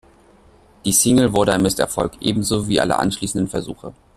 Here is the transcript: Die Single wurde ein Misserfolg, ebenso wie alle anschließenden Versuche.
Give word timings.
Die 0.83 0.93
Single 0.93 1.31
wurde 1.31 1.53
ein 1.53 1.61
Misserfolg, 1.61 2.13
ebenso 2.21 2.67
wie 2.67 2.79
alle 2.81 2.97
anschließenden 2.97 3.47
Versuche. 3.47 3.93